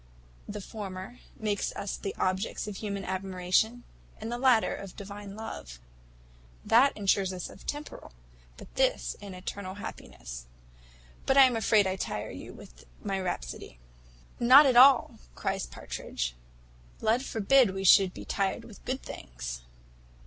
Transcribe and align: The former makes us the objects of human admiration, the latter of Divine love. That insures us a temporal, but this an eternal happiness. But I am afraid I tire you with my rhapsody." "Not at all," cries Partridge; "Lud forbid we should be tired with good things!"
The 0.47 0.61
former 0.61 1.19
makes 1.37 1.71
us 1.75 1.95
the 1.95 2.15
objects 2.17 2.65
of 2.65 2.77
human 2.77 3.05
admiration, 3.05 3.83
the 4.19 4.35
latter 4.39 4.73
of 4.73 4.95
Divine 4.95 5.35
love. 5.35 5.79
That 6.65 6.97
insures 6.97 7.31
us 7.31 7.51
a 7.51 7.57
temporal, 7.57 8.11
but 8.57 8.73
this 8.73 9.15
an 9.21 9.35
eternal 9.35 9.75
happiness. 9.75 10.47
But 11.27 11.37
I 11.37 11.43
am 11.43 11.55
afraid 11.55 11.85
I 11.85 11.97
tire 11.97 12.31
you 12.31 12.51
with 12.51 12.85
my 13.03 13.19
rhapsody." 13.19 13.77
"Not 14.39 14.65
at 14.65 14.75
all," 14.75 15.19
cries 15.35 15.67
Partridge; 15.67 16.33
"Lud 16.99 17.23
forbid 17.23 17.75
we 17.75 17.83
should 17.83 18.11
be 18.11 18.25
tired 18.25 18.65
with 18.65 18.83
good 18.85 19.03
things!" 19.03 19.61